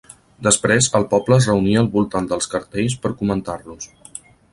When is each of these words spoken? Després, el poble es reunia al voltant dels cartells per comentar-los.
Després, 0.45 0.85
el 0.99 1.03
poble 1.11 1.37
es 1.41 1.47
reunia 1.49 1.83
al 1.85 1.89
voltant 1.97 2.29
dels 2.31 2.49
cartells 2.55 2.97
per 3.05 3.13
comentar-los. 3.21 3.87